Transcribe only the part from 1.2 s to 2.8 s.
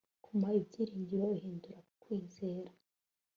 uhindura kwizera